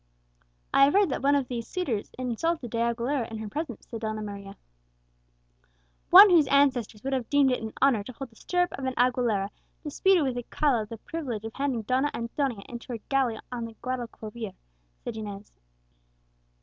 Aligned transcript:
"I 0.73 0.85
have 0.85 0.93
heard 0.93 1.09
that 1.11 1.21
one 1.21 1.35
of 1.35 1.47
these 1.47 1.67
suitors 1.67 2.09
insulted 2.17 2.71
De 2.71 2.79
Aguilera 2.79 3.29
in 3.29 3.37
her 3.37 3.47
presence," 3.47 3.87
said 3.87 4.01
Donna 4.01 4.23
Maria. 4.23 4.57
"One 6.09 6.31
whose 6.31 6.47
ancestors 6.47 7.03
would 7.03 7.13
have 7.13 7.29
deemed 7.29 7.51
it 7.51 7.61
an 7.61 7.71
honour 7.79 8.03
to 8.05 8.13
hold 8.13 8.31
the 8.31 8.35
stirrup 8.35 8.71
of 8.71 8.85
an 8.85 8.95
Aguilera 8.97 9.51
disputed 9.83 10.23
with 10.23 10.37
Alcala 10.37 10.87
the 10.87 10.97
privilege 10.97 11.45
of 11.45 11.53
handing 11.53 11.83
Donna 11.83 12.09
Antonia 12.15 12.63
into 12.67 12.93
her 12.93 12.97
galley 13.09 13.37
on 13.51 13.65
the 13.65 13.75
Guadalquivir," 13.83 14.55
said 15.03 15.17
Inez. 15.17 15.51